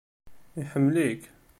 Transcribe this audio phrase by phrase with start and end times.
[0.61, 1.21] Iḥemmel-ik!